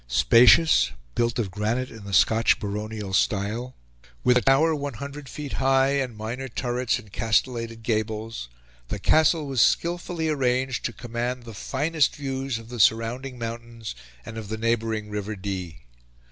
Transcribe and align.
Spacious, 0.07 0.93
built 1.13 1.37
of 1.37 1.51
granite 1.51 1.91
in 1.91 2.05
the 2.05 2.11
Scotch 2.15 2.59
baronial 2.59 3.13
style, 3.13 3.75
with 4.23 4.35
a 4.35 4.41
tower 4.41 4.73
100 4.73 5.29
feet 5.29 5.53
high, 5.61 5.89
and 5.89 6.17
minor 6.17 6.47
turrets 6.47 6.97
and 6.97 7.11
castellated 7.11 7.83
gables, 7.83 8.49
the 8.87 8.97
castle 8.97 9.45
was 9.45 9.61
skilfully 9.61 10.27
arranged 10.27 10.83
to 10.85 10.91
command 10.91 11.43
the 11.43 11.53
finest 11.53 12.15
views 12.15 12.57
of 12.57 12.69
the 12.69 12.79
surrounding 12.79 13.37
mountains 13.37 13.93
and 14.25 14.39
of 14.39 14.49
the 14.49 14.57
neighbouring 14.57 15.11
river 15.11 15.35
Dee. 15.35 15.81